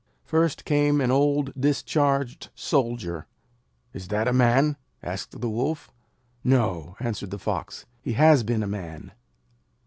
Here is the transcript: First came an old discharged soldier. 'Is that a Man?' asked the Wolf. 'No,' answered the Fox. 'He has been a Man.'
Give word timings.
First 0.25 0.65
came 0.65 0.99
an 0.99 1.11
old 1.11 1.53
discharged 1.53 2.49
soldier. 2.55 3.27
'Is 3.93 4.07
that 4.07 4.27
a 4.27 4.33
Man?' 4.33 4.77
asked 5.03 5.39
the 5.41 5.47
Wolf. 5.51 5.91
'No,' 6.43 6.95
answered 6.99 7.29
the 7.29 7.37
Fox. 7.37 7.85
'He 8.01 8.13
has 8.13 8.41
been 8.41 8.63
a 8.63 8.67
Man.' 8.67 9.11